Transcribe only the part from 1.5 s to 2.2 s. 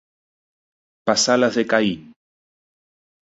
de Caín.